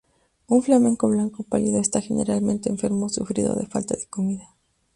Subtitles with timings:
[0.55, 4.47] Un flamenco blanco o pálido está generalmente enfermo o sufrido de falta de comida.